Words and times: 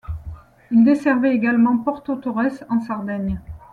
Il 0.71 0.83
desservait 0.83 1.35
également 1.35 1.77
Porto 1.77 2.15
Torres 2.15 2.65
en 2.69 2.81
Sardaigne. 2.81 3.39